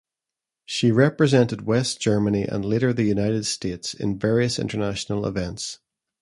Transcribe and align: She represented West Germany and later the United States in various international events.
She 0.65 0.91
represented 0.91 1.67
West 1.67 1.99
Germany 2.01 2.41
and 2.45 2.65
later 2.65 2.91
the 2.91 3.03
United 3.03 3.45
States 3.45 3.93
in 3.93 4.17
various 4.17 4.57
international 4.57 5.27
events. 5.27 5.77